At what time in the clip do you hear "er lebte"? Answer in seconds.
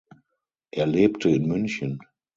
0.71-1.29